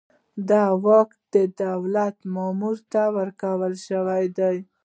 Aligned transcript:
دا 0.49 0.63
واک 0.85 1.09
د 1.33 1.35
دولت 1.63 2.15
مامور 2.33 2.77
ته 2.91 3.03
ورکړل 3.17 3.73
شوی 3.87 4.25
دی. 4.37 4.57